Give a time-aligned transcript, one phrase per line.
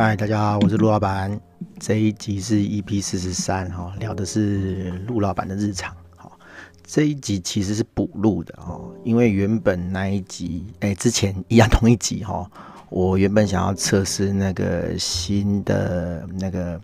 [0.00, 1.40] 嗨，大家好，我是陆老板。
[1.80, 5.92] 这一集是 EP 四十三哈，聊的是陆老板的日常。
[6.14, 6.38] 好，
[6.84, 12.48] 这一集其实是补录的哦，因为原本那一集，哎，之前一样同一集哈，
[12.90, 16.80] 我原本想要测试那个新的那个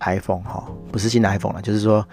[0.00, 2.04] iPhone 哈，不是新的 iPhone 了，就是说，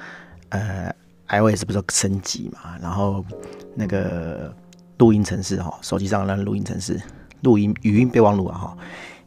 [0.50, 0.94] 呃
[1.28, 3.26] ，iOS 不是升级嘛，然后
[3.74, 4.56] 那个
[5.00, 7.02] 录音程式哈，手机上的录音程式，
[7.42, 8.78] 录音语音备忘录啊哈。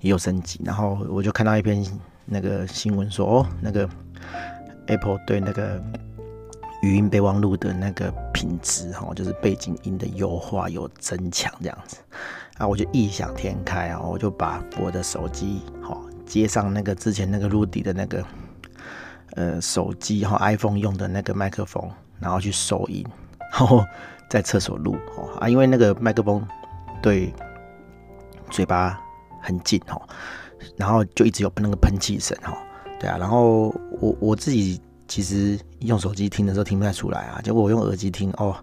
[0.01, 1.85] 也有升级，然后我就看到一篇
[2.25, 3.89] 那个新闻说，哦，那个
[4.87, 5.83] Apple 对那个
[6.83, 11.97] 语音备忘录的那个品质，哈，就是背景音的优化有增强这样子，
[12.59, 18.25] 啊，我就异想天开啊，我就把我的手机，哈，接上那个之前那个 Rudy 的那个
[19.35, 23.05] 呃手机哈 iPhone 用的那个麦克风，然后去收音，
[23.51, 23.85] 然后
[24.31, 26.47] 在厕所录，哦啊，因为那个麦克风
[27.03, 27.35] 对
[28.51, 29.01] 嘴巴。
[29.41, 30.01] 很近哦，
[30.77, 32.57] 然后就一直有那个喷气声哦，
[32.99, 33.69] 对啊，然后
[34.01, 38.55] 我我自己其实用手机听的时候听不太出来啊，结果我用耳机听哦，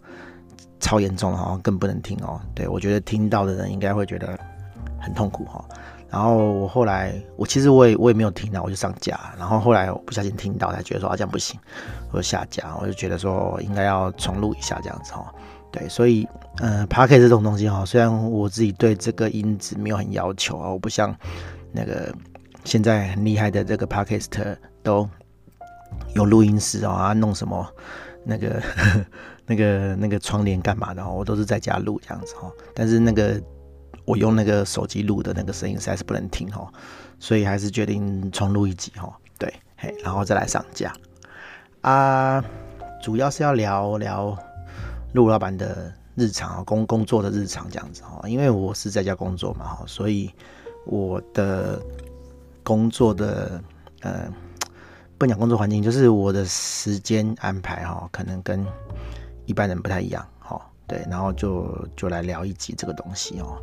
[0.80, 2.40] 超严重，好像更不能听哦。
[2.54, 4.38] 对，我觉得听到的人应该会觉得
[5.00, 5.64] 很痛苦哈。
[6.08, 11.60] 然后我后来我其实我也我也没有听到，我就上架，然后后来我不小心听到，才觉得说啊这样不行，
[12.12, 15.34] 我就下架，我就觉得说应该要重录一下这样子哈。
[15.78, 16.26] 对，所以，
[16.60, 21.14] 呃，Podcast 这种东西哈，虽然我自己对这个音质没有很要求啊，我不像
[21.74, 22.16] 那个
[22.64, 25.10] 现在很厉害的这个 Podcast 都
[26.14, 27.68] 有录音室啊，弄什么
[28.24, 28.64] 那个
[29.46, 32.50] 那个那个窗帘干嘛的，我都是在家录这样子哦。
[32.74, 33.38] 但是那个
[34.06, 36.72] 我用那个手机录的那个声音实在是不能听哦，
[37.20, 39.14] 所以还是决定重录一集哈。
[39.38, 40.94] 对，嘿，然后再来上架
[41.82, 42.42] 啊，
[43.04, 44.38] 主要是要聊聊。
[45.16, 50.30] 陆老板的日常工工作的日常这样子哈，因为我是在家工作嘛哈，所以
[50.86, 51.82] 我的
[52.64, 53.64] 工作的
[54.02, 54.30] 呃，
[55.18, 58.64] 不讲工作环境，就是我的时间安排哈，可能跟
[59.46, 60.62] 一般人不太一样哈。
[60.86, 63.58] 对，然后就就来聊一集这个东西哦。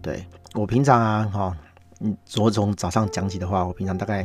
[0.00, 0.24] 对，
[0.54, 1.56] 我平常啊哈，
[2.00, 4.24] 嗯，我从早上讲起的话，我平常大概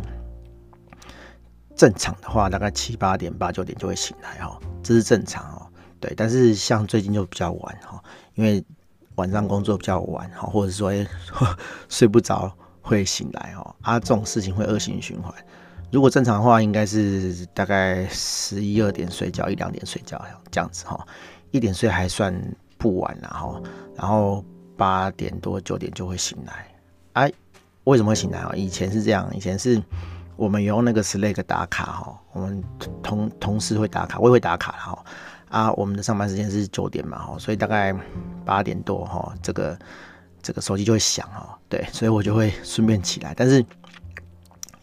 [1.75, 5.66] 正常的话，大概七八点八九点就会醒来哈，这是正常哦。
[5.99, 8.01] 对，但是像最近就比较晚哈，
[8.35, 8.63] 因为
[9.15, 10.91] 晚上工作比较晚哈，或者说
[11.89, 15.33] 睡不着会醒来哦，啊，这种事情会恶性循环。
[15.91, 20.21] 如果正常的话，应该是大概十一二点睡觉，一两点睡觉
[20.51, 21.05] 这样子哈，
[21.51, 22.33] 一点睡还算
[22.77, 23.61] 不晚了哈，
[23.95, 24.43] 然后
[24.75, 26.67] 八点多九点就会醒来。
[27.13, 27.31] 哎，
[27.85, 28.51] 为什么会醒来啊？
[28.53, 29.81] 以前是这样，以前是
[30.35, 32.63] 我们用那个 Slack 打卡哈，我们
[33.01, 35.05] 同同事会打卡，我也会打卡哈。
[35.49, 37.95] 啊，我们的上班时间是九点嘛，哈，所以大概
[38.43, 39.79] 八点多哈，这个
[40.41, 43.33] 这个手机就会响哈，对，所以我就会顺便起来。
[43.33, 43.59] 但是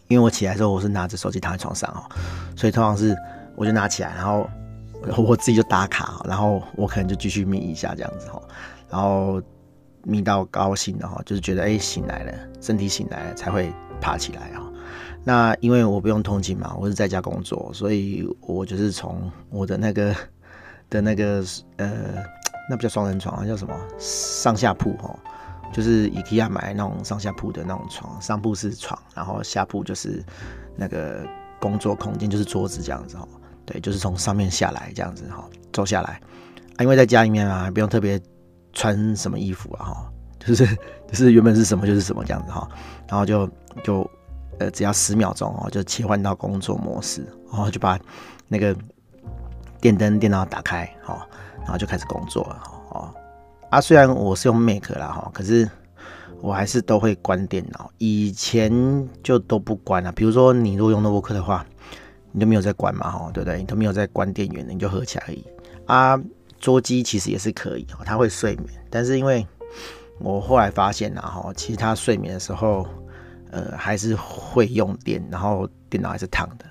[0.07, 2.09] 因为我起来的时候我是拿着手机躺在床上哈，
[2.55, 3.15] 所以通常是
[3.55, 4.49] 我就拿起来，然后
[5.17, 8.41] 我自己就打卡，然后我可能就继续眯一下这样子哈，
[8.89, 9.39] 然后
[10.01, 13.71] 眯到高兴的哈，就是觉得哎醒来了，身体醒来了才会
[14.01, 14.63] 爬起来哈。
[15.23, 20.15] 那因为我不用通勤嘛，我是在家工作，所以我就是从我的那个。
[20.89, 21.43] 的那个
[21.77, 22.23] 呃，
[22.69, 25.17] 那不叫双人床啊，叫什么上下铺哈？
[25.73, 30.23] 就是 IKEA 买那种上下铺的那种床，上铺是床，然后下铺就是
[30.75, 31.25] 那个
[31.59, 33.27] 工作空间，就是桌子这样子哈。
[33.65, 35.43] 对，就是从上面下来这样子哈，
[35.73, 36.21] 坐下来
[36.77, 38.21] 啊，因为在家里面啊，不用特别
[38.71, 40.65] 穿什么衣服啊哈，就是
[41.09, 42.69] 就是原本是什么就是什么这样子哈，
[43.09, 43.49] 然后就
[43.83, 44.09] 就
[44.59, 47.99] 呃只要十秒钟哦，就切换到工作模式，然后就把
[48.47, 48.73] 那个。
[49.85, 51.29] 电灯、电脑打开，好，
[51.59, 53.13] 然后就开始工作了，哦，
[53.69, 55.69] 啊，虽然我是用 Mac 啦，哈，可是
[56.41, 57.91] 我还是都会关电脑。
[57.99, 58.73] 以前
[59.21, 61.63] 就都不关了，比如说你如果用 Notebook 的话，
[62.31, 63.59] 你都没有在关嘛，哈，对不对？
[63.59, 65.45] 你都没有在关电源，你就合起来而已。
[65.85, 66.19] 啊，
[66.59, 69.45] 桌机其实也是可以，它会睡眠，但是因为
[70.19, 72.87] 我后来发现呐，哈，其实它睡眠的时候，
[73.51, 76.65] 呃，还是会用电，然后电脑还是烫的。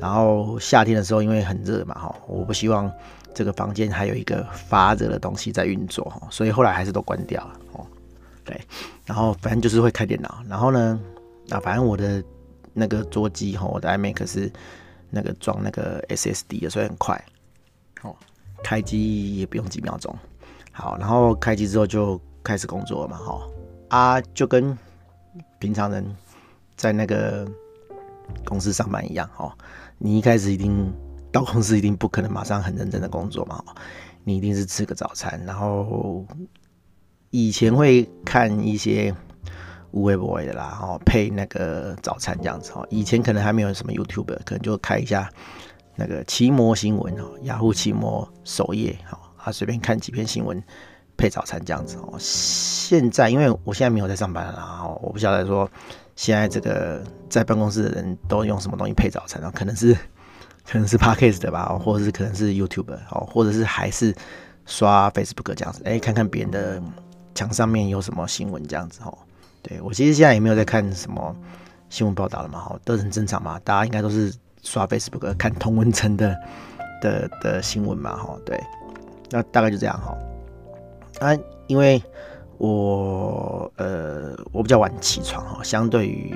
[0.00, 2.90] 然后夏天的时候，因为很热嘛，哈，我不希望
[3.34, 7.86] 这个房间还有一个发热的东西在运作，哈，所以后来还是都关掉了，哦，
[8.44, 8.58] 对，
[9.04, 10.98] 然后反正就是会开电脑，然后呢，
[11.50, 12.24] 啊，反正我的
[12.72, 14.50] 那个桌机，哈，我的 iMac 是
[15.10, 17.22] 那个装那个 SSD 的，所以很快，
[18.02, 18.16] 哦，
[18.64, 20.16] 开机也不用几秒钟，
[20.72, 23.48] 好，然后开机之后就开始工作了嘛，哈，
[23.88, 24.76] 啊，就跟
[25.58, 26.16] 平常人
[26.74, 27.46] 在那个
[28.46, 29.54] 公司上班一样，哈。
[30.02, 30.90] 你一开始一定
[31.30, 33.62] 到公司，一定不可能马上很认真的工作嘛，
[34.24, 36.24] 你一定是吃个早餐，然后
[37.28, 39.14] 以前会看一些
[39.90, 42.86] 无微不微的啦，哦，配那个早餐这样子哦。
[42.88, 45.30] 以前可能还没有什么 YouTube，可能就开一下
[45.96, 50.60] 那个奇摩新闻哦，雅虎奇摩首页哈，啊，随便看几篇新闻
[51.18, 52.14] 配早餐这样子哦。
[52.18, 55.70] 现在因为我现在没有在上班了，然后我不晓得说
[56.20, 59.50] 现在这个在办公室的人都用什么东西配早餐啊？
[59.54, 59.96] 可能是
[60.70, 64.14] 可能是 Podcast 的吧，或者是可能是 YouTube 哦，或者是还是
[64.66, 66.82] 刷 Facebook 这样子，哎，看看别人的
[67.34, 69.16] 墙上面有什么新闻这样子哦。
[69.62, 71.34] 对，我其实现在也没有在看什么
[71.88, 74.30] 新闻报道了嘛，哈，都很正常嘛，大家应该都是
[74.62, 76.36] 刷 Facebook 看同温层的
[77.00, 78.62] 的的新闻嘛，哈，对，
[79.30, 80.14] 那大概就这样哈。
[81.26, 81.34] 啊，
[81.66, 82.02] 因为
[82.60, 86.34] 我呃我比较晚起床哈，相对于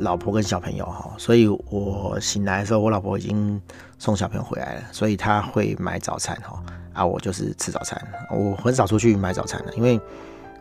[0.00, 3.60] 老婆跟小朋友哈，所以我醒来的时候，我老婆已经
[3.98, 6.62] 送小朋友回来了，所以她会买早餐哈，
[6.92, 8.00] 啊，我就是吃早餐，
[8.30, 10.00] 我很少出去买早餐的，因为。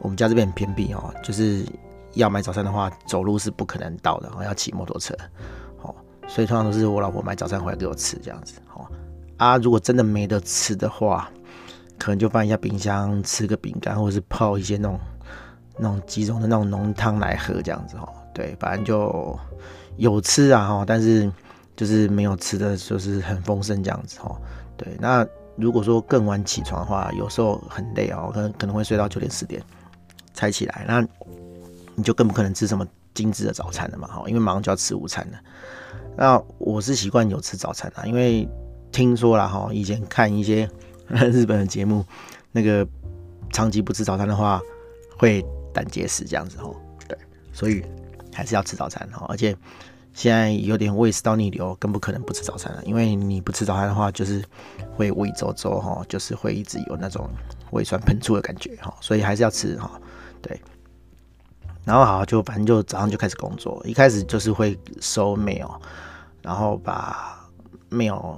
[0.01, 1.65] 我们家这边很偏僻哦，就是
[2.13, 5.15] 要买早餐的话，走路是不可能到的，要骑摩托车，
[5.81, 5.95] 哦，
[6.27, 8.85] 所以通常都是我老婆买早餐回来给我吃这样子，哦，
[9.37, 11.31] 啊，如果真的没得吃的话，
[11.97, 14.99] 可能就放一下冰箱，吃个饼干，或者是泡一些那种
[15.77, 19.37] 那种即溶的那种浓汤来喝这样子，哦，对，反正就
[19.97, 21.31] 有吃啊，哈，但是
[21.75, 24.35] 就是没有吃的就是很丰盛这样子，哦，
[24.77, 25.25] 对，那
[25.55, 29.61] 如果说更晚起床的话，有时候很累哦，可能可能会睡到九点十点。
[30.37, 30.99] 才起来，那
[31.95, 35.37] 你就更不可能吃什么精致的早餐了嘛，哈，因为马上就要吃午餐了。
[36.17, 38.45] 那我是习惯有吃早餐的，因为
[38.91, 40.69] 听说了哈，以前看一些
[41.07, 42.05] 日本的节目，
[42.51, 42.87] 那个
[43.51, 44.61] 长期不吃早餐的话
[45.17, 46.75] 会胆结石这样子哦，
[47.07, 47.17] 对，
[47.53, 47.83] 所以
[48.33, 49.25] 还是要吃早餐哦。
[49.27, 49.55] 而且
[50.13, 54.43] 现在有点胃食道逆流，更不可能不吃早餐了，因为你不吃早餐的话，就是
[54.95, 57.29] 会胃周周哈，就是会一直有那种
[57.71, 59.91] 胃酸喷出的感觉哈，所以还是要吃哈。
[60.41, 60.59] 对，
[61.83, 65.79] 然后好，就反正就早上就开始工作，一开始就是会收 mail，
[66.41, 67.45] 然后把
[67.89, 68.37] mail，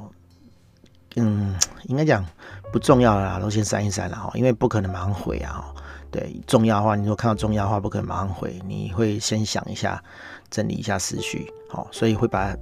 [1.15, 1.55] 嗯，
[1.85, 2.25] 应该讲
[2.71, 5.73] 不重要的啦，都先删一删了哈，因为不可能马上回啊。
[6.09, 10.01] 对，重要的话，你如果看到重要的话，不可能马上回，你会先想一下，
[10.49, 12.55] 整理一下思绪，好，所以会把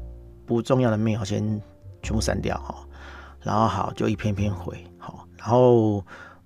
[0.45, 1.61] 不重要的 mail 先
[2.01, 2.75] 全部删掉哈，
[3.41, 6.03] 然后好，就一篇篇回，好，然后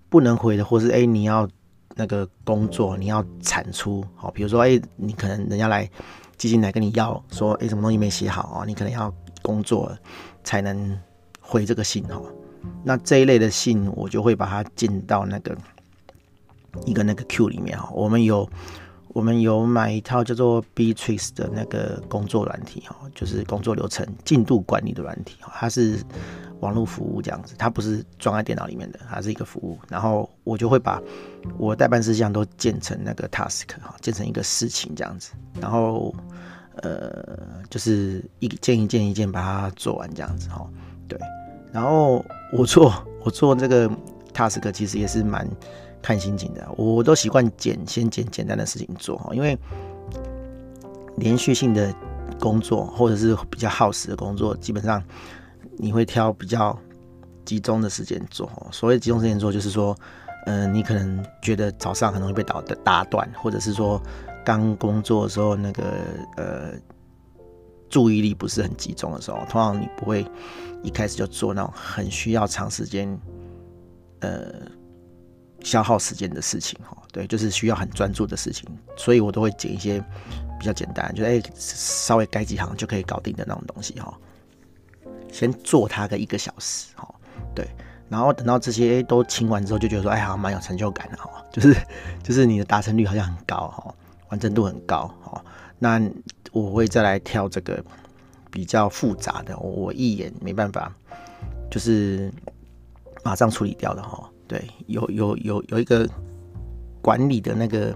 [0.09, 1.47] 不能回的，或是哎你要。
[1.95, 5.89] 那个工作你要产出好，比如说，哎，你可能人家来
[6.38, 8.63] 基金来跟你要说，哎，什么东西没写好啊？
[8.65, 9.91] 你可能要工作
[10.41, 10.97] 才能
[11.41, 12.21] 回这个信哈。
[12.83, 15.57] 那这一类的信，我就会把它进到那个
[16.85, 17.89] 一个那个 Q 里面哈。
[17.94, 18.50] 我们有
[19.09, 26.00] 我们有买一套叫做 Bitrix 的那个工作软体哈，就是工作流程进度管理的软体，它是。
[26.59, 29.79] 网络服务这样子，它不是装在电脑里面的，它是一个服务。
[29.88, 31.01] 然后我就会把
[31.57, 35.31] 我待办事项都建成那个 task 哈，建成一个事情这样子。
[35.61, 36.13] 然后
[36.81, 37.39] 呃，
[37.69, 40.69] 就是一件一件一件把它做完这样子哈。
[41.07, 41.17] 对，
[41.71, 42.94] 然后我做
[43.24, 43.89] 我做这个
[44.33, 45.48] task 其实也是蛮
[46.01, 49.57] 看心情的，我都习惯简先简简单的事情做，因为
[51.18, 51.94] 连续性的
[52.40, 55.04] 工作或者是比较耗时的工作，基本上。
[55.81, 56.78] 你会挑比较
[57.45, 59.95] 集中的时间做，所谓集中时间做，就是说，
[60.45, 64.02] 嗯、你可能觉得早上很容易被打打断，或者是说
[64.44, 65.83] 刚工作的时候那个
[66.35, 66.73] 呃
[67.90, 70.26] 注意力不是很集中的时候，通常你不会
[70.84, 73.19] 一开始就做那种很需要长时间
[74.19, 74.54] 呃
[75.62, 80.00] 消耗时间的事情哈，对，就是需要很专注的事情，所以我都会剪一些
[80.58, 84.18] 比较简单，就哎、稍微改几行就可以搞定的那种东西哈。
[85.31, 87.14] 先做它个一个小时，哈，
[87.54, 87.68] 对，
[88.08, 91.76] 然后等到这些都清完之后，就觉得说，哎，好像蛮有成就感的，哈，就是
[92.24, 93.94] 就是你的达成率好像很高，哈，
[94.30, 95.44] 完成度很高，哈，
[95.78, 96.02] 那
[96.51, 97.83] 我会再来挑这个
[98.51, 100.91] 比较复杂的，我一眼没办法，
[101.69, 102.31] 就是
[103.23, 106.09] 马上处理掉的，哈，对，有有有有一个
[107.01, 107.95] 管理的那个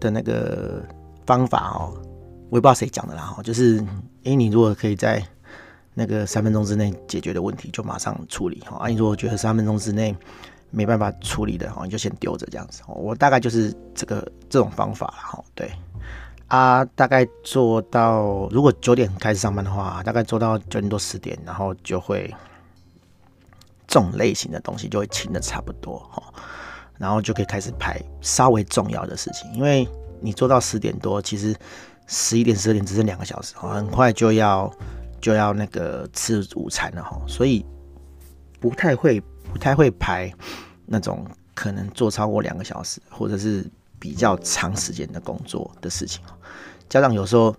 [0.00, 0.82] 的那个
[1.26, 1.92] 方法，哦，
[2.48, 3.84] 我也不知道谁讲的啦，哈，就是，
[4.24, 5.22] 哎，你如果可以在
[5.92, 10.16] 那个三分钟之内解决的问题就马上处理哈，啊，你如果觉得三分钟之内
[10.70, 12.82] 没办法处理的哈，你就先丢着这样子。
[12.88, 15.70] 我大概就是这个这种方法哈，对。
[16.54, 22.32] 啊，大概做到如果九点开始上班的话，大概做到九点多十点，然后就会
[23.88, 26.22] 这种类型的东西就会清的差不多哈，
[26.98, 29.88] 然后就可以开始排稍微重要的事情，因为
[30.20, 31.56] 你做到十点多，其实
[32.06, 34.72] 十一点十二点只剩两个小时，很快就要。
[35.20, 37.64] 就要那个吃午餐了哈，所以
[38.60, 39.18] 不太会
[39.50, 40.30] 不太会排
[40.84, 43.66] 那种可能做超过两个小时，或者是
[44.04, 46.22] 比较长时间的工作的事情，
[46.90, 47.56] 家长有时候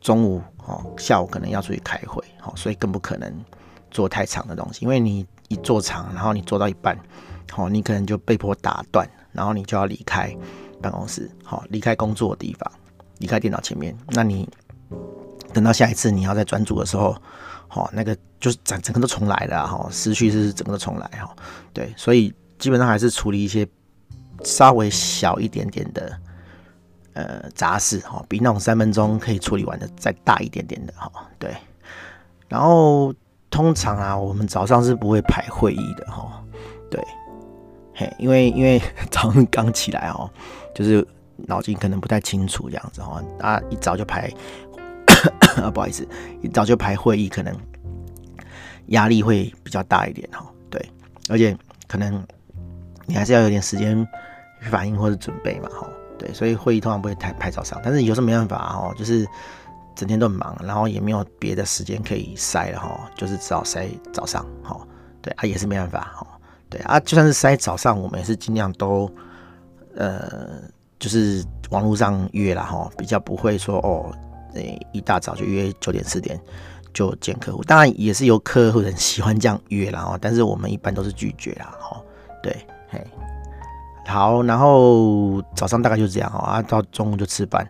[0.00, 3.44] 中午哦，下午可能要出去开会，哦，所以更不可能
[3.90, 6.96] 做太长的东西，因为你一做长，然后你做到一半，
[7.56, 10.32] 哦，你可能就被迫打断，然后你就要离开
[10.80, 12.72] 办公室，好，离开工作的地方，
[13.18, 14.48] 离开电脑前面，那你
[15.52, 17.20] 等到下一次你要再专注的时候。
[17.70, 21.36] 好，那个就是整整个都重来了哈，思绪是整个都重来哈。
[21.74, 23.68] 对，所以基本上还是处理一些
[24.44, 26.18] 稍微小一点点的
[27.14, 31.10] 呃杂事哈，比那种三分钟可以处理完的再大一点点的哈。
[31.38, 31.54] 对，
[32.48, 33.14] 然后
[33.50, 36.44] 通常啊，我们早上是不会排会议的哈。
[36.90, 37.02] 对，
[37.94, 38.80] 嘿，因为因为
[39.10, 40.30] 早上刚起来哦，
[40.74, 44.32] 就是脑筋可能不太清楚这样子哈，啊，一早就排。
[45.74, 46.06] 不好意思，
[46.42, 47.52] 一早就排会议，可能
[48.88, 50.46] 压力会比较大一点哈。
[50.70, 50.80] 对，
[51.28, 51.56] 而且
[51.88, 52.24] 可能
[53.04, 54.06] 你还是要有点时间
[54.62, 55.88] 反应或者准备嘛哈。
[56.18, 59.26] 对，所以会议通常不会太排早上，但是有时候没办法哦，就是
[59.94, 64.78] 整天都很忙，然后也没有别的时间可以塞了哈，就是只好塞早上哈。
[65.22, 66.26] 对啊，也是没办法哈。
[66.68, 69.10] 对啊，就算是塞早上，我们也是尽量都
[69.96, 70.60] 呃，
[70.98, 74.12] 就是网络上约了哈，比较不会说哦。
[74.54, 76.40] 诶，一大早就约九点十点
[76.94, 82.02] 就见客户，当然也是有客户很喜欢这样约啦，哦，但是我们一般都是拒绝啦，哦，
[82.42, 82.56] 对，
[82.88, 83.06] 嘿，
[84.08, 87.64] 好，然后早上大概就是这样哦，啊，到中午就吃饭，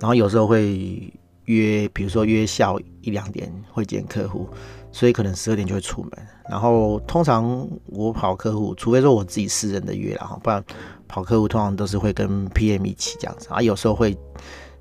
[0.00, 1.12] 然后有时候会
[1.44, 4.48] 约，比如说约下午一两点会见客户，
[4.90, 6.10] 所以可能十二点就会出门，
[6.50, 10.62] 然后通常我跑客户，除非说我自己私人的约啦，哈，不然
[11.06, 14.16] 跑客户通常都是会跟 PM 一起这样子，啊，有时候会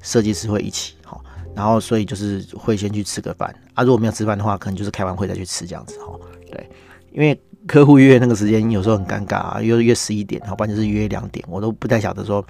[0.02, 1.20] 设计师会一起，哈。
[1.56, 3.84] 然后，所以就是会先去吃个饭啊。
[3.84, 6.20] 如果没有吃饭的话，可能就是开完会再去吃这样子哈。
[6.50, 6.68] 对，
[7.12, 12.46] 因为客户约那个时间有时候很尴尬啊，约约十一点，好，不然就是约两点，我都不太晓得说，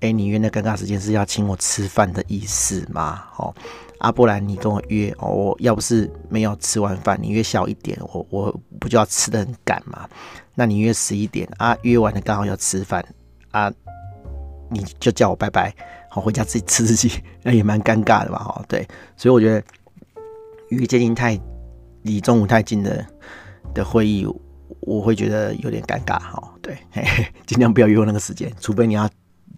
[0.00, 3.24] 哎，你约那尴尬时间是要请我吃饭的意思吗？
[3.36, 3.54] 哦，
[3.98, 10.08] 啊，不然你跟我约哦，我要不是没有吃完饭，你约下午一点，我我不就要吃的很赶吗？
[10.54, 13.04] 那你约十一点啊，约完了刚好要吃饭
[13.52, 13.72] 啊，
[14.70, 15.72] 你就叫我拜拜。
[16.10, 18.38] 好，回家自己吃自己， 那也蛮尴尬的吧？
[18.38, 19.62] 哈，对，所以我觉得
[20.70, 21.38] 约接近太
[22.02, 23.06] 离中午太近的
[23.74, 24.26] 的会议，
[24.88, 26.18] 我会觉得有点尴尬。
[26.18, 26.78] 哈，对，
[27.46, 29.08] 尽量不要约那个时间，除非你要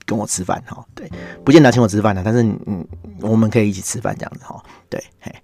[0.05, 0.63] 跟我吃饭。
[0.67, 1.11] 哈，对，
[1.45, 2.87] 不见得请我吃饭的，但是嗯，
[3.21, 4.45] 我们可以一起吃饭这样子。
[4.45, 5.35] 哈，对，嘿，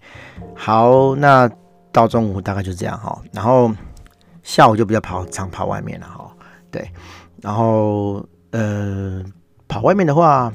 [0.55, 1.49] 好，那
[1.93, 2.99] 到中午大概就这样。
[2.99, 3.71] 哈，然后
[4.43, 6.07] 下午就比较跑常跑外面了。
[6.07, 6.31] 哈，
[6.71, 6.91] 对，
[7.41, 9.23] 然后呃，
[9.69, 10.53] 跑外面的话。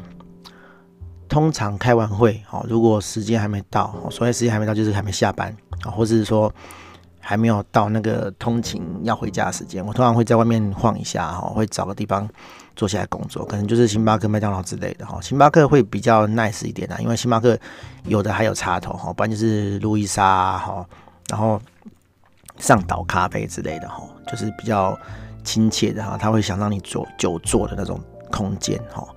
[1.31, 6.53] 通常开完会，哦，如果时间还没到，所谓时间还没到，就是还没下班，啊，或者是说
[7.21, 12.27] 还没有到那个通勤要回家的时间，我通常会在外面晃一下，哈，会找个地方
[12.75, 17.57] 坐下来工作，可能就是星巴克、麦当劳之类的，哈，星巴克会比较 nice 一点啊，因为星巴克
[18.05, 20.85] 有的还有插头，哈，不然就是路易莎，哈，
[21.29, 21.61] 然后
[22.57, 24.97] 上岛咖啡之类的，哈，就是比较
[25.43, 27.99] 亲切的，哈，他会想让你坐久坐的那种
[28.31, 29.07] 空间，哈。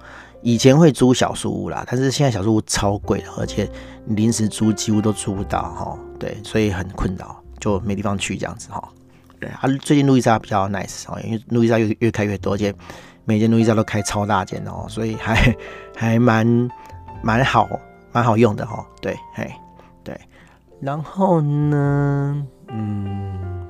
[0.46, 3.66] 以前会租小树屋啦，但是现在小树屋超贵的，而且
[4.08, 5.98] 临时租几乎都租不到哈。
[6.18, 8.82] 对，所以很困扰，就没地方去这样子哈。
[9.40, 12.74] 对啊，最近路易莎比较 nice 哦，因为路易莎越越开越多，而且
[13.24, 15.56] 每间路易莎都开超大间哦，所以还
[15.96, 16.46] 还蛮
[17.22, 17.68] 蛮好，
[18.12, 18.86] 蛮好用的哈。
[19.00, 19.50] 对，嘿，
[20.02, 20.18] 对。
[20.80, 23.68] 然后呢，嗯，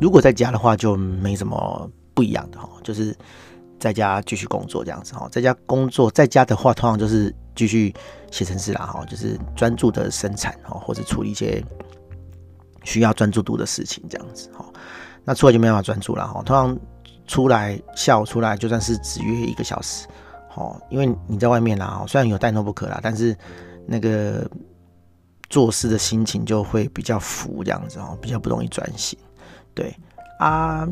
[0.00, 3.16] 如果在家的话就没什么不一样的哈，就是。
[3.80, 7.94] 在家继续工作这样子哈，在家工作，在家的话，通常就是继续
[8.28, 11.64] 写程式啦哈，就是专注的生产哈，或者处理一些
[12.84, 14.64] 需要专注度的事情这样子哈。
[15.24, 16.42] 那出来就没办法专注了哈。
[16.42, 16.78] 通常
[17.26, 20.06] 出来下午出来，就算是只约一个小时，
[20.54, 23.36] 哦，因为你在外面啦，虽然有带 notebook 啦，但是
[23.86, 24.48] 那个
[25.50, 29.18] 做事的心情就会比较浮这样子哦，比较不容易专心。
[29.74, 29.94] 对
[30.38, 30.88] 啊。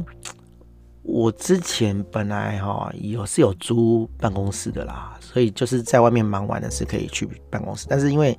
[1.08, 7.86] 我之前本来哈有是有租办公室的啦，所以就是在外面忙完的是可以去办公室。
[7.88, 8.36] 但是因为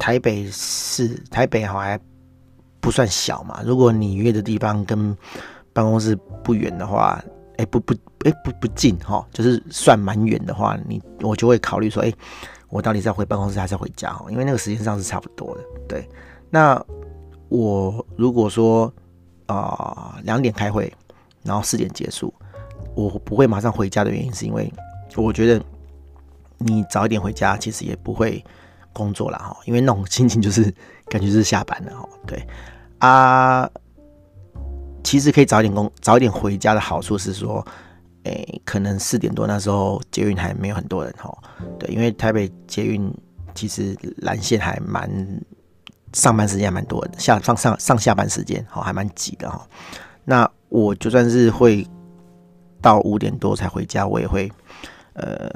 [0.00, 2.00] 台北市台北好还
[2.80, 5.16] 不算小嘛，如果你约的地方跟
[5.72, 7.22] 办公室不远的话，
[7.58, 12.12] 哎不不哎不不近哈，就是算蛮远的话，你我就会考虑说，哎，
[12.70, 14.26] 我到底是要回办公室还是要回家哈？
[14.30, 15.60] 因为那个时间上是差不多的。
[15.86, 16.08] 对，
[16.48, 16.84] 那
[17.48, 18.92] 我如果说
[19.46, 20.92] 啊两点开会。
[21.42, 22.30] 然后四点结束，
[22.94, 24.70] 我不会马上回家的原因是因为
[25.16, 25.64] 我觉得
[26.58, 28.44] 你早一点回家其实也不会
[28.92, 30.72] 工作了哈，因为那种心情就是
[31.08, 32.08] 感觉是下班了哈。
[32.26, 32.46] 对
[32.98, 33.68] 啊，
[35.02, 37.64] 其实可以早一点工早一点回家的好处是说，
[38.24, 41.36] 诶，可能四点多那时候捷运还没有很多人哈。
[41.78, 43.12] 对，因为台北捷运
[43.54, 45.10] 其实蓝线还蛮
[46.12, 49.66] 上班时间还蛮多的，下上上上下班时间哈还蛮挤的哈。
[50.24, 51.86] 那我就算是会
[52.82, 54.50] 到五点多才回家，我也会
[55.20, 55.48] 呃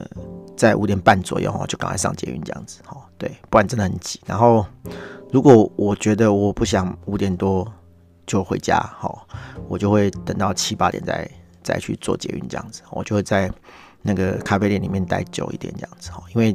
[0.56, 2.97] 在五点半左右哈就赶快上捷运这样子哈。
[3.18, 4.21] 对，不然真的很挤。
[4.26, 4.64] 然后
[5.33, 7.71] 如果我觉得我不想五点多
[8.26, 9.12] 就回家哈，
[9.68, 11.28] 我就会等到七八点再。
[11.64, 13.50] 再去做捷运这样子，我就会在
[14.02, 16.54] 那个咖啡店里面待久一点这样子哈，因为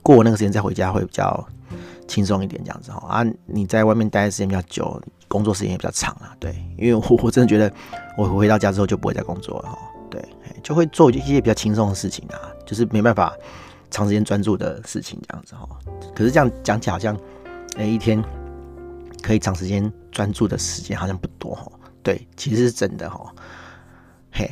[0.00, 1.44] 过那个时间再回家会比较
[2.06, 3.04] 轻松一点这样子哈。
[3.08, 6.36] 啊，你在外面待的时间比较久，工作时间也比较长啊。
[6.38, 7.68] 对，因为我 我真的觉得
[8.16, 9.78] 我回到家之后就不会再工作了哈。
[10.10, 10.22] 对，
[10.62, 12.36] 就会做一些比较轻松的事情啊，
[12.66, 13.34] 就是没办法
[13.90, 15.68] 长时间专注的事情这样子哈。
[16.14, 17.16] 可是这样讲起好像，
[17.76, 18.22] 哎，一天
[19.22, 21.70] 可以长时间专注的时间好像不多哈。
[22.02, 23.32] 对，其实是真的哈。
[24.32, 24.50] 嘿，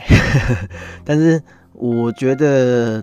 [1.04, 3.02] 但是我觉得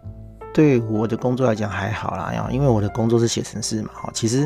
[0.54, 4.46] 对我的工作来讲还好啦，因为我的工作是写程式嘛，哈，其实，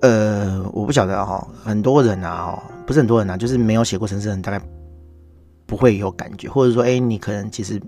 [0.00, 4.60] 呃，我不晓得哈，很多人啊，不是很多人啊，就是没有写过程式的人，大概
[5.72, 7.80] 不会有感觉，或者说，哎，你可能其实，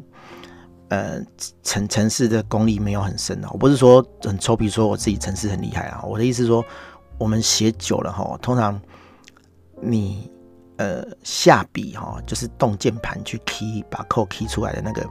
[0.88, 1.21] 呃，
[1.62, 6.64] 城城市的功力没有很深啊，我不是说很臭屁，说我自己城市很厉害啊，我的意思是说，
[7.19, 8.81] 我们写久了哈，通常
[9.83, 10.33] 你。
[10.76, 15.07] 呃，下笔哈，就是动键盘去 key，把 code key 出来的那个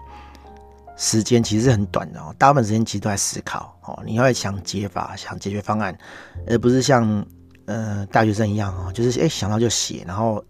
[0.98, 2.36] 时间其实是很短的哦。
[2.38, 5.98] 大部分时间其实都在思考哦，你要想解法，想解决方案，
[6.48, 7.26] 而不是像
[7.64, 10.04] 呃大学生一样哦，就是哎想到就写。
[10.06, 10.44] 然后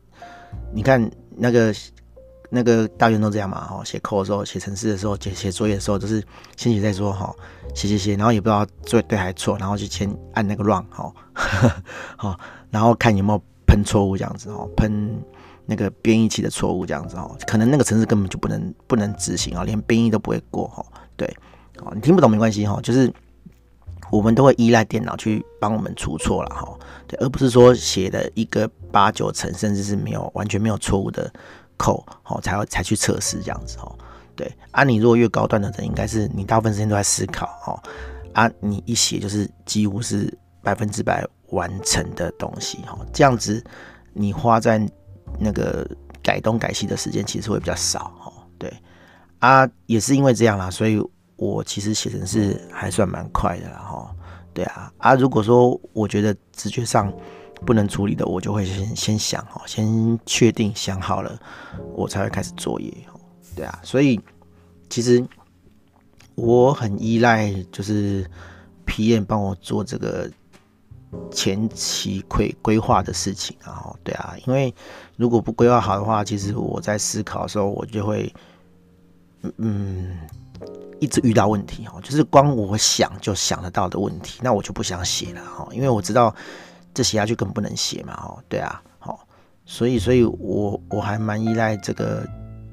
[0.74, 1.72] 你看那个
[2.54, 6.24] 那个大学生都这样嘛，哦，写 code 的时候，写程式的时候，写写作业的时候，都是
[6.56, 7.34] 先写再说哈，
[7.74, 11.14] 写写写，然后也不知道做对还错，然后就先按那个 run 哈，
[12.16, 12.40] 好，
[12.70, 13.44] 然后看有没有。
[13.66, 15.20] 喷错误这样子哦，喷
[15.66, 20.86] 那个编译器的错误这样子哦，可能那个程式根本就不能不能执行啊，连编译都不会过哈。
[21.16, 21.26] 对，
[21.80, 23.12] 哦，你听不懂没关系哈，就是
[24.12, 31.34] 我们都会依赖电脑去帮我们出错了哈，对，而不是说写的一个八九成甚至是没有完全没有错误的
[31.78, 33.96] 扣哦，才会才去测试这样子哦。
[34.36, 37.80] 对，啊，你如果越高端的人，应该是你大部分时间都在思考哦，
[38.34, 40.32] 啊，你一写就是几乎是
[40.62, 41.26] 百分之百。
[41.50, 43.64] 完成的东西哦，这样子
[44.12, 44.82] 你花在
[45.38, 45.88] 那个
[46.24, 48.34] 改东改西的时间其实会比较少哦。
[48.58, 48.74] 对
[49.38, 51.00] 啊，也是因为这样啦，所以
[51.36, 54.16] 我其实写成是还算蛮快的啦哈。
[54.52, 57.14] 对啊啊，如果说我觉得直觉上
[57.66, 61.40] 不能处理的，我就会先先想哦，先确定想好了，
[61.96, 62.94] 我才会开始作业。
[63.56, 64.20] 对啊，所以
[64.90, 65.24] 其实
[66.36, 68.30] 我很依赖就是
[68.86, 70.30] PM 帮我做这个。
[71.30, 74.74] 前期规规划的事情，然后对啊，因为
[75.16, 78.34] 如果不规划好的话，其实我在思考的时候，我就会
[79.58, 80.18] 嗯
[81.00, 86.36] 一直遇到问题哦，就是光我想就想得到的问题，那我就不想写了哈，因为我知道
[86.94, 89.20] 这写下去根本不能写嘛哦，对啊，好，
[89.66, 92.26] 所以所以我我还蛮依赖这个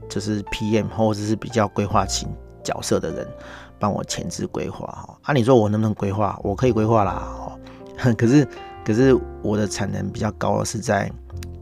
[0.08, 2.28] 就是 PM 或者是比较规划型
[2.62, 3.26] 角色的人
[3.78, 6.38] 帮我前置规划哈，啊，理说我能不能规划？
[6.42, 7.12] 我可以规划啦。
[7.38, 7.58] 哦
[8.16, 8.48] 可是，
[8.82, 11.12] 可是我的产能比较高的是在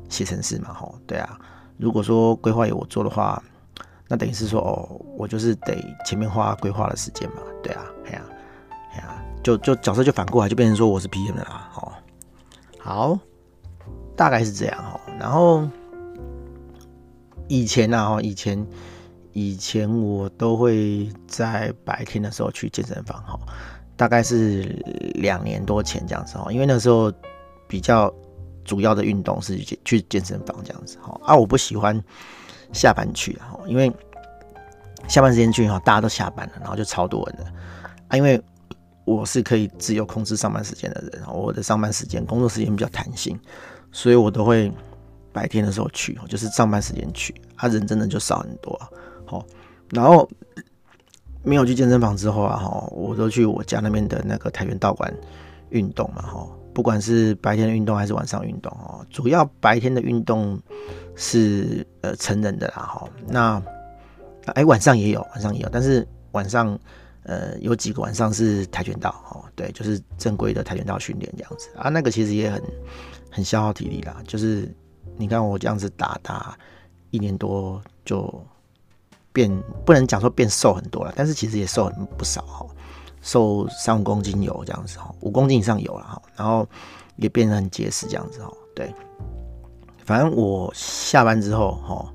[0.08, 1.36] 写程式嘛，吼，对啊。
[1.76, 3.42] 如果说规划由我做的话，
[4.06, 8.22] 那等于是说，哦，我就是得前面花规划的时间嘛，对啊，哎呀，
[8.92, 11.92] 哎呀，就就角色就反过来，就变成说我是 PM 的啦，吼。
[12.88, 13.18] 好，
[14.16, 14.98] 大概是这样，哈。
[15.20, 15.68] 然后
[17.46, 18.66] 以前呢，哈，以前
[19.34, 23.38] 以前我都会在白天的时候去健身房，哈。
[23.94, 24.62] 大概是
[25.16, 27.12] 两年多前这样子哦，因为那时候
[27.66, 28.10] 比较
[28.64, 32.02] 主要的运动是去健身房这样子哈啊，我不喜欢
[32.72, 33.92] 下班去哈，因为
[35.08, 37.52] 下班时间去哈，大家都下班了，然后就超多人的
[38.08, 38.40] 啊，因为
[39.16, 43.38] 我是可以自由控制上班时间的人，我的上班时间工作时间比较弹性，
[43.90, 44.72] 所以我都会
[45.32, 48.78] 白天的时候去，就是上班时间去，啊，人真的就少很多，
[49.24, 49.44] 好，
[49.90, 50.28] 然后。
[51.44, 55.10] 没有去健身房之后啊，哈，我都去我家那边的那个跆拳道馆
[55.70, 60.60] 运动嘛，哈，不管是白天的运动还是晚上运动，哦，主要白天的运动
[61.14, 63.62] 是呃成人的啦，哈，那
[64.54, 66.78] 哎晚上也有，晚上也有，但是晚上
[67.24, 72.62] 呃有几个晚上是跆拳道，哦，对，就是正规的跆拳道训练这样子啊，那个其实也很
[73.30, 74.72] 很消耗体力啦，就是
[75.16, 76.58] 你看我这样子打打
[77.10, 78.44] 一年多就。
[79.30, 82.66] 变不能讲说变瘦很多了，但是其实也瘦很不少哈，
[83.20, 86.66] 瘦三五公斤有这样子哈，五公斤以上有了哈，然后
[87.16, 88.92] 也变得很结实这样子哈，对，
[90.04, 92.12] 反正我下班之后哈，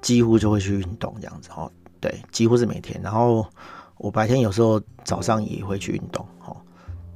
[0.00, 1.70] 几乎就会去运动这样子哦，
[2.02, 3.00] 对，几乎是每天。
[3.02, 3.46] 然后
[3.96, 6.54] 我白天有时候早上也会去运动哦。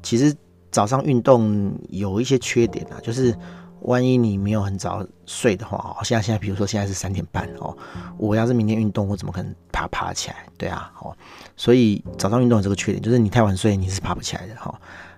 [0.03, 0.35] 其实
[0.71, 3.37] 早上运动有一些缺点啊，就是
[3.81, 7.77] 万一你没有很早睡的话哦，现在现在比如说现在是三点半哦，
[8.17, 10.47] 我要是明天运动，我怎么可能爬爬起来？
[10.57, 11.17] 对啊，哦，
[11.57, 14.73] 所以早上运动有这个缺点，就是你太晚睡你是爬不起来的哈。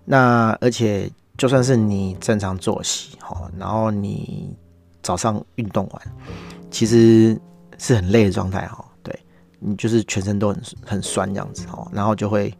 [0.04, 4.56] 那而且就算是你正常作息哦，然后你
[5.02, 6.02] 早上运动完，
[6.70, 7.38] 其实
[7.78, 8.84] 是很累的状态哈，
[9.58, 12.52] 你就是全身都很很酸这样子哦，然后就会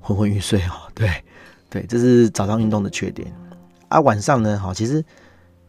[0.00, 1.10] 昏昏欲睡哦， 对
[1.68, 3.32] 对，这是早上运动的缺点
[3.88, 4.00] 啊。
[4.00, 5.04] 晚上呢，哈，其实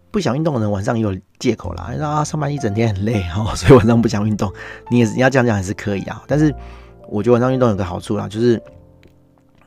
[0.09, 4.51] 不想运动的人晚上也有借口啦，啊，上班一整天很累哦， 所以晚上不想运动，
[4.89, 6.53] 你也是你要这样讲还是可以啊，但是
[7.07, 8.61] 我觉得晚上运动有个好处啦，就是。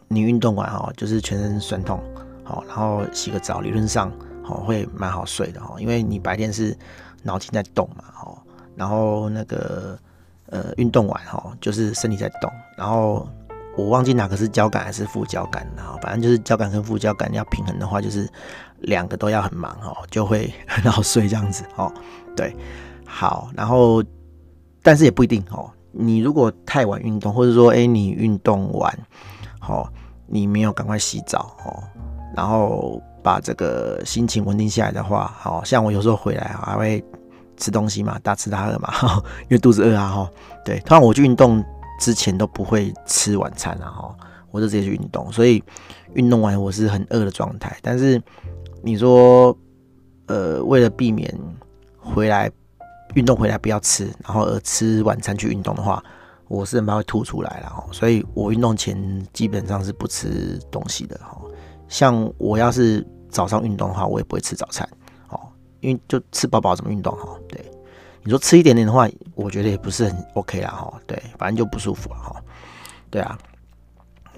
[0.06, 1.98] 你运动完哦，就是全身酸痛，
[2.44, 4.12] 好，然后洗个澡，理论上
[4.44, 6.76] 好会蛮好睡的哦，因为你白天是
[7.22, 8.38] 脑筋在动嘛，哦，
[8.76, 9.98] 然后那个
[10.54, 13.28] 呃运动完哈，就是身体在动，然后
[13.76, 18.26] 我忘记哪个是交感还是副交感，然后反正就是交感跟副交感要平衡的话，就是
[18.78, 21.92] 两个都要很忙哦，就会 很好睡这样子哦，
[22.34, 22.56] 对，
[23.04, 24.02] 好，然后
[24.82, 28.98] 但是也不一定哦，你如果太晚运动，或者说哎你运动完。
[29.60, 29.90] 好，
[30.26, 31.82] 你没有赶快洗澡哦，
[32.36, 37.02] 然后把这个心情稳定下来的话，好像我有时候回来还会
[37.56, 38.92] 吃东西嘛，大吃大喝嘛，
[39.42, 40.30] 因为肚子饿啊哈。
[40.64, 41.64] 对，通常我去运动
[42.00, 44.16] 之前都不会吃晚餐啊哈，
[44.50, 45.62] 我就直接去运动，所以
[46.14, 47.76] 运动完我是很饿的状态。
[47.82, 48.20] 但是
[48.82, 49.56] 你说，
[50.26, 51.32] 呃，为了避免
[51.98, 52.50] 回来
[53.14, 56.02] 运动回来不要吃，然后而吃晚餐去运动的话。
[56.46, 61.40] 我是很怕会吐出来了哈，所以我运动前基本上是不吃东西的哈。
[61.88, 64.86] 像我要是早上运动的话，我也不会吃早餐，
[65.84, 67.38] 因为就吃饱饱怎么运动哈？
[67.48, 67.60] 对，
[68.22, 70.92] 你说吃一点点的话，我觉得也不是很 OK 啦哈。
[71.06, 72.42] 对，反正就不舒服了哈。
[73.10, 73.38] 对啊，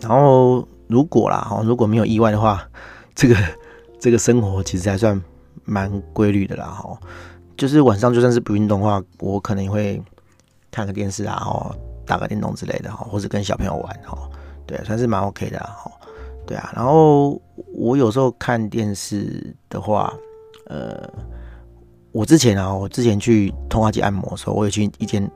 [0.00, 2.68] 然后如果啦哈，如果没有意外的话，
[3.14, 3.36] 这个
[3.98, 5.20] 这个生活其实还算
[5.64, 6.98] 蛮规律的啦哈。
[7.56, 10.02] 就是晚上就算是不运动的话，我可能会
[10.70, 11.74] 看个电视啊哈。
[12.08, 14.16] 打个电动之类的哈，或者跟小朋友玩哈，
[14.64, 15.90] 对，算是蛮 OK 的哈，
[16.46, 16.72] 对啊。
[16.72, 17.30] 然后
[17.74, 20.14] 我有时候看电视的话，
[20.66, 21.02] 呃，
[22.16, 25.30] 我之前啊，我之前去通化街按摩的时候，我有去一间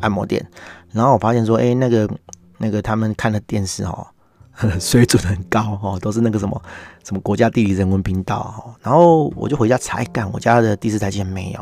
[0.00, 0.44] 按摩店，
[0.90, 2.10] 然后我发现说，哎，那个
[2.58, 4.12] 那个他们看的电视哈，
[4.80, 6.60] 水准很高哈，都是那个什么
[7.04, 8.74] 什么国家地理人文频道哈。
[8.82, 11.60] 然后我就回家查一看，我家的第四台竟然没有，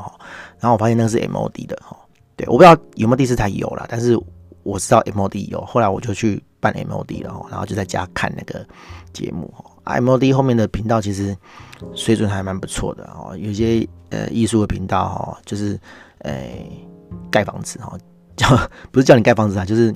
[0.59, 1.95] 然后我发现那个是 MOD 的哈，
[2.35, 4.19] 对，我不知道有没有第四台有啦，但是。
[4.63, 8.67] 我知道 MOD 有，后来我就去办 MOD 了，然后就在家看那个
[9.13, 9.53] 节目。
[9.85, 11.37] MOD 后面的频道其实
[11.95, 15.79] 水准还蛮不错的哦，有些呃艺术的频道哈，就是
[16.19, 16.33] 呃
[17.31, 17.97] 盖房子哈，
[18.37, 18.49] 叫
[18.91, 19.95] 不是叫你盖房子啊，就是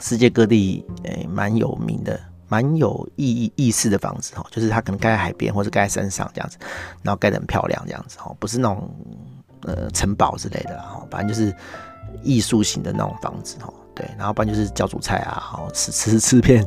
[0.00, 6.58] 世界各地诶蛮有名的、蛮有意义意思的房子哈，就是它可能盖在海边或者盖在山上这样子，
[7.02, 8.90] 然后盖得很漂亮这样子哈，不是那种
[9.62, 11.54] 呃城堡之类的哦，反正就是。
[12.24, 16.66] 艺术型的那种房子哦，对，然后不然就是教主菜啊，好吃吃 吃片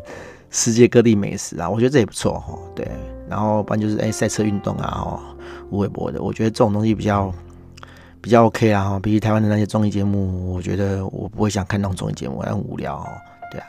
[0.53, 2.87] 世界各地美食啊，我觉得这也不错哦，对，
[3.27, 5.19] 然后不然就是哎赛车运动啊，哦，
[5.71, 7.33] 无微博的，我觉得这种东西比较
[8.21, 13.07] 比较 OK 啊，哈，比起台湾的那些综艺节目，我觉得我不会想看那种综艺节目，很无聊哦，
[13.51, 13.65] 对啊，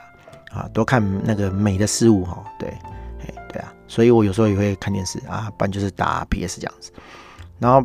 [0.51, 6.91] 啊，多看那个美的事物哈，对，哎，对啊，所以我有时候也会看电视啊，不然就是打 PS 这样子，
[7.57, 7.83] 然后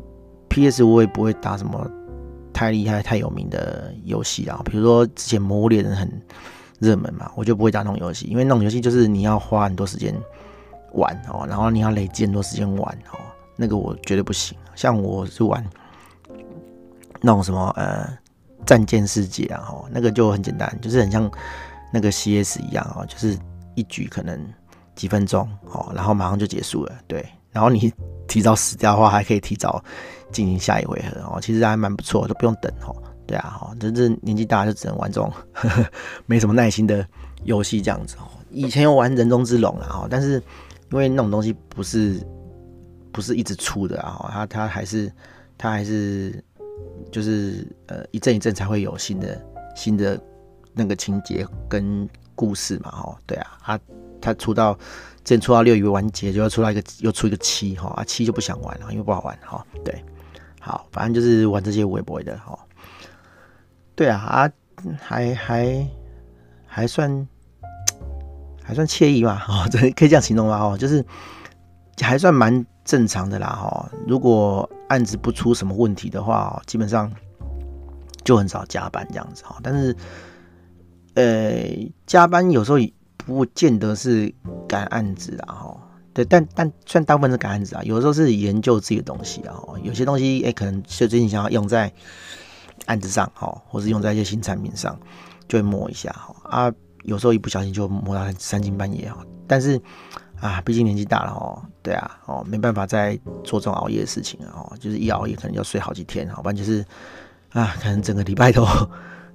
[0.50, 1.90] PS 我也不会打什么。
[2.52, 6.06] 太厉害、太有名的游戏啊，比如说之前《魔物猎人》很
[6.81, 10.12] 热门嘛，我就不会打那种游戏，因为那种游戏就是你要花很多时间
[10.95, 13.19] 玩哦，然后你要累积很多时间玩哦，
[13.57, 14.59] 那个我绝对不行。
[14.75, 15.64] 像我是玩
[17.21, 18.09] 那种什么呃
[18.66, 21.31] 战舰世界啊，哦，那个就很简单，就是很像
[21.93, 23.38] 那个 CS 一样哦，就是
[23.75, 24.45] 一局可能
[24.97, 27.93] 几分钟哦，然后马上就结束了，对，然后你。
[28.31, 29.83] 提早死掉的话，还可以提早
[30.31, 32.95] 进行下一回合哦，其实还蛮不错，都不用等哦。
[33.31, 35.87] 对啊，哈，真是年纪大就只能玩这种呵 呵
[36.27, 37.07] 没什么耐心的
[37.45, 38.27] 游戏这样子哦。
[38.51, 40.43] 以前有玩人中之龙啦哈，但是
[40.90, 42.21] 因为那种东西不是
[43.12, 45.12] 不是一直出的啊，它它还是
[45.57, 46.43] 它还是
[47.12, 49.40] 就是呃一阵一阵才会有新的
[49.77, 50.21] 新的
[50.75, 53.81] 那个情节跟故事嘛，哈，对啊，它
[54.21, 54.77] 它出到。
[55.23, 59.64] 先出到六以为完结，就要出来一个，又出一个七哈啊，七就不想玩了，因为不好玩哈。
[59.85, 60.03] 对，
[60.59, 62.59] 好，反正就是玩这些微博的哈。
[64.00, 64.50] 对啊啊，
[64.98, 65.86] 还还
[66.66, 67.28] 还算
[68.62, 70.56] 还算惬意嘛，哦，这可以这样形容吗？
[70.56, 71.04] 哦，就是
[72.00, 73.90] 还算蛮正常的啦哈。
[74.06, 77.12] 如果案子不出什么问题的话，基本上
[78.24, 79.58] 就很少加班这样子哈。
[79.62, 79.94] 但是，
[81.12, 81.68] 呃，
[82.06, 82.78] 加班有时候
[83.18, 84.34] 不见得是
[84.66, 85.76] 赶案子啊哈。
[86.14, 89.60] 对，但但算大部分是赶案子啊，有的时候是研究自己的东西啊。
[89.82, 91.92] 有些东西哎，可能就最近想要用在
[92.87, 94.99] 案子上哈，或是用在一些新产品上，
[95.49, 96.73] 就会摸一下哈啊。
[97.05, 99.25] 有时候一不小心就摸到三更半夜哈。
[99.47, 99.81] 但是
[100.40, 106.85] 啊，毕竟年纪大了哦，对啊哦，没办法再做这种熬夜的事情了哦，就是一熬夜可能要睡好几天，好不然就是
[107.53, 108.66] 啊，可能整个礼拜都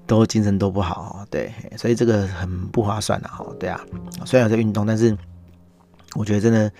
[0.05, 3.79] 都精神都不好，对，所以这个很不划算的哈，对啊，
[4.25, 5.15] 虽然有在运动，但是。
[6.17, 6.71] 我觉得真的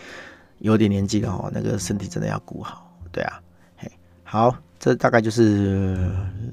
[0.60, 3.42] 有点年纪了哈，那个身体真的要顾好，对啊，
[3.76, 3.92] 嘿，
[4.24, 5.98] 好，这大概就是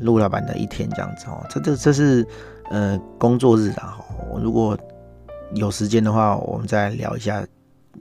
[0.00, 2.26] 陆老板的一天这样子哦，这这这是
[2.70, 3.98] 呃工作日啊，
[4.30, 4.74] 我如果
[5.52, 7.44] 有时间的话，我们再聊一下，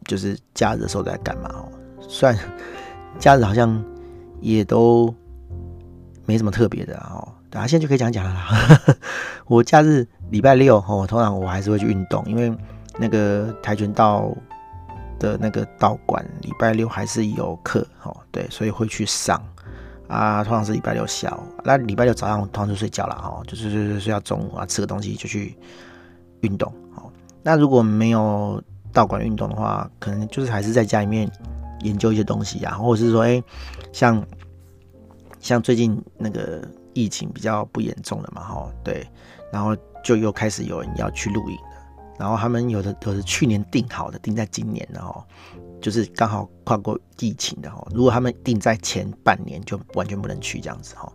[0.06, 1.68] 就是假日的时候在干嘛哦，
[2.08, 2.34] 算
[3.20, 3.84] 假日好像
[4.40, 5.14] 也都
[6.26, 8.80] 没什么特别的哦，等下现在就可以讲讲了啦。
[9.48, 12.56] 我假日礼拜六哦，通常我还是会去运动，因为
[12.98, 14.34] 那个跆拳道。
[15.20, 19.40] 的那个道馆礼拜六还是有课哦，对，所以会去上。
[20.12, 20.44] 啊。
[20.44, 25.58] 通常是礼拜六下午，那礼拜六早上通常就睡觉了哦，就是睡睡到中午啊，吃个东西就去
[26.42, 27.12] 运动哦。
[27.42, 28.62] 那如果没有
[28.94, 31.30] 道馆运动的话，可能就是还是在家里面
[31.82, 33.42] 研究一些东西啊，或者是说，哎，
[33.92, 34.24] 像
[35.40, 36.62] 像最近那个
[36.94, 39.08] 疫情比较不严重了嘛，哈，对，
[39.52, 41.58] 然后就又开始有人要去露营。
[42.20, 45.26] 然后他们有的都是去年订好的，订在今年的哦，
[45.82, 47.86] 就是刚好跨过疫情的哦。
[47.94, 51.12] 如果他们定在前半年，就完全不能去这样子哈。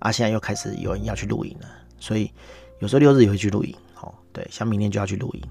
[0.00, 1.66] 啊，现在又开始有人要去露营了，
[1.98, 2.30] 所以
[2.80, 4.12] 有时候六日也会去露营哦。
[4.32, 5.42] 对，像明天就要去露营，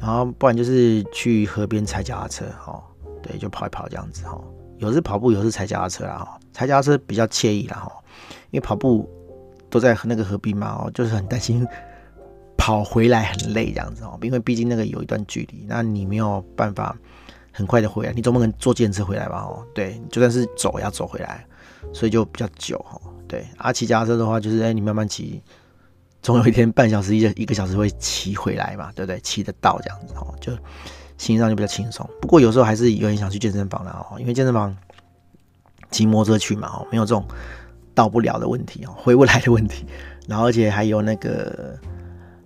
[0.00, 2.82] 然后不然就是去河边踩脚踏车哦。
[3.22, 4.40] 对，就跑一跑这样子哈。
[4.78, 6.40] 有时跑步，有时踩脚踏车啦哈。
[6.52, 7.92] 踩脚踏车比较惬意啦哈，
[8.50, 9.08] 因为跑步
[9.68, 11.66] 都在那个河边嘛哦，就是很担心。
[12.56, 16.94] 跑回来很累，这样子哦，因为毕竟那个有一段距离，那你没有办法
[17.60, 19.42] 很快的回来，你总不能坐电车回来吧？
[19.42, 21.46] 哦，对，就算是走也要走回来，
[21.92, 22.98] 所以就比较久哦。
[23.28, 25.42] 对，啊，骑家车的话，就是哎，你慢慢骑，
[26.22, 29.20] 总有一天半小时一一个小时会骑回来嘛，对不对？
[29.20, 30.56] 骑得到这样子哦，就
[31.18, 32.08] 心上就比较轻松。
[32.18, 34.74] 不过有时候还是有点想去健身房的哦，因为健身房
[35.90, 37.22] 骑摩托车去嘛，哦，没有这种
[37.94, 39.84] 到不了的问题哦，回不来的问题，
[40.26, 41.78] 然后而且还有那个。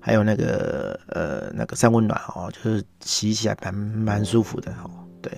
[0.06, 4.90] 还有那个呃那个三温暖哦，就是骑起来蛮蛮舒服的哦。
[5.24, 5.32] 对，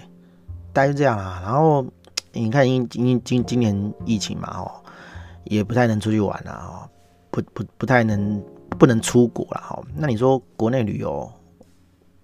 [0.73, 1.41] 大概就这样啊。
[1.45, 1.87] 然后
[2.33, 4.67] 你看，因因今今年疫情嘛哦，
[5.45, 6.91] 也不太能出去玩了哦，
[7.31, 9.81] 不不不太能不能出国了哈。
[9.95, 11.33] 那你说国内旅游，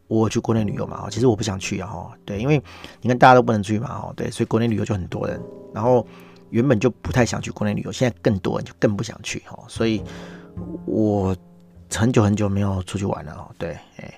[0.09, 1.05] 我去国内旅游嘛？
[1.05, 2.13] 哦其实我不想去啊哈。
[2.25, 2.61] 对，因为
[3.01, 4.13] 你看大家都不能出去嘛哦。
[4.17, 5.41] 对，所以国内旅游就很多人。
[5.73, 6.05] 然后
[6.51, 9.57] 原本就不太想去国内旅游，现在更多人就更不想去哈。
[9.69, 10.03] 所以
[10.85, 11.35] 我。
[11.95, 14.15] 很久很久没有出去玩了哦，对，哎、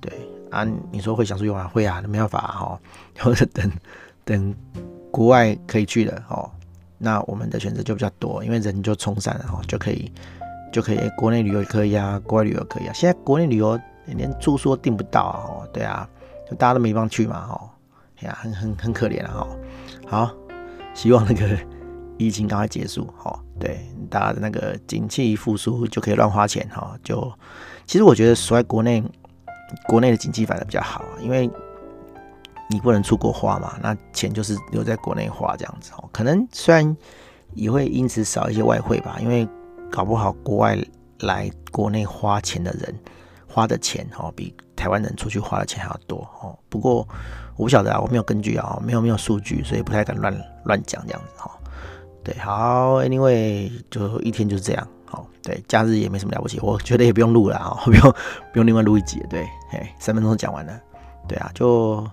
[0.00, 0.10] 对
[0.50, 2.80] 啊，你说会想出去玩，会啊，没办法哈，
[3.18, 3.70] 或者等
[4.24, 4.54] 等
[5.10, 6.50] 国外可以去了哦，
[6.98, 10.10] 那我们的选择就比较多，因为人就冲散了哈，就可以
[10.72, 16.08] 就可以，国内旅游也可以啊，国外旅游可以啊，现在国内旅游连住宿都订不到啊，对啊，
[16.48, 17.70] 就大家都没地方去嘛，哈，
[18.20, 19.46] 哎呀，很很很可怜啊，
[20.08, 20.34] 哈，好，
[20.94, 21.58] 希望那个。
[22.20, 23.78] 疫情赶快结束，哈，对，
[24.10, 27.32] 大家的那个景气复苏就可以乱花钱，哈，就
[27.86, 29.00] 其实我觉得所在国内，
[29.86, 31.50] 国内的经济反而比较好，因为
[32.70, 36.96] 你不能出国花嘛，那钱就是留在国内花这样子，哦，可能虽然
[37.54, 39.48] 也会因此少一些外汇吧，因为
[39.90, 40.78] 搞不好国外
[41.20, 42.94] 来国内花钱的人
[43.46, 47.06] 花的钱，哦，比台湾人出去花的钱还要多，哦，不过
[47.56, 51.50] 我不晓得啊，我没有根据啊，没有没有数据，所以不太敢乱乱讲这样子，哈。
[52.24, 58.14] 对，好，Anyway，就一天就是这样，好，对，假日也没什么了不起，我觉得也不用录了啊， 不用
[58.52, 60.78] 不用另外录一集，对，嘿，三分钟讲完了，
[61.26, 62.06] 对啊，就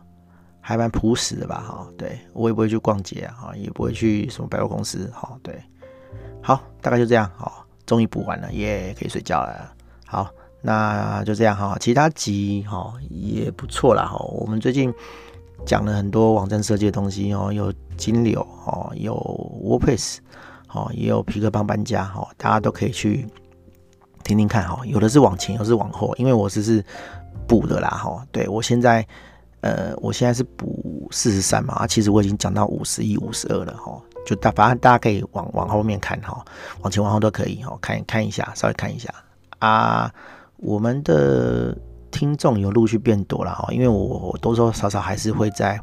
[0.61, 5.61] 还蛮朴实的吧，哈，对，我也不会去逛街啊，也不会去什么百货公司，好，对，
[6.41, 9.73] 好，大概就这样，好，终于补完了，耶，可以睡觉了，
[10.05, 10.29] 好，
[10.61, 14.93] 那就这样哈，其他集哈也不错啦，哈，我们最近。
[15.65, 19.15] 讲了很多网站设计的东西哦，有金流哦，有
[19.63, 20.17] WordPress
[20.75, 23.25] 哦，也有痞客邦搬家哦，大家都可以去
[24.23, 24.79] 听听看哈。
[24.85, 26.83] 有的是往前，有的是往后，因为我只是
[27.47, 28.23] 补的啦哈。
[28.31, 29.07] 对，我现在
[29.61, 33.99] 呃，我现在是补四十三嘛，其实我已经讲到五十一、五十二了哈。
[34.25, 36.43] 就大反正大家可以往往后面看哈，
[36.81, 39.09] 往前往后都可以哈，看看一下，稍微看一下
[39.59, 40.13] 啊，
[40.57, 41.75] 我们的。
[42.11, 45.77] 听众有陆续变多了哈，因为我多多少少还是会在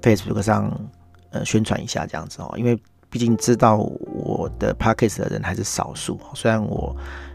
[0.00, 0.72] Facebook 上
[1.28, 2.74] 呃宣传一下这样子哦，因为
[3.10, 6.94] 毕竟知道我的 podcast 的人还是少数，虽然我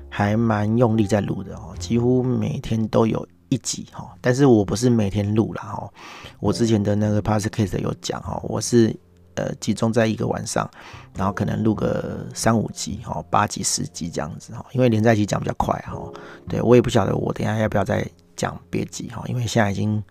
[0.09, 5.89] 还蛮用力在录的哦，几乎每天都有一集哈，但是我不是每天录啦哈，
[6.39, 8.95] 我之前的那个 podcast 有讲哈，我是
[9.33, 10.69] 呃集中在一个晚上，
[11.15, 15.97] 然后可能录个三五集哈，八集十集这样子哈，因为连在一起讲比较快哈，
[16.47, 20.03] 对我也不晓得我等一下要不要再讲别集哈，因为现在已经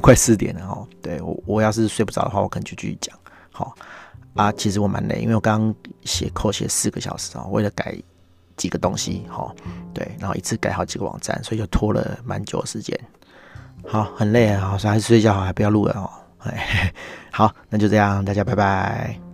[0.00, 3.16] 快四点了哈，对我我要是睡不着的话，我可能就继续讲
[3.52, 3.72] 好。
[4.34, 7.96] 啊，其实我蛮累，因为我刚刚写扣写四个小时啊，为了改
[8.56, 9.54] 几个东西，哈，
[9.92, 12.98] 对，然后一次改好几个网站，所以就拖了蛮久的时间。
[13.86, 16.08] 好，很累啊，好，还是睡觉好，还不要录了哦。
[17.30, 19.31] 好，那就这样，大家拜拜。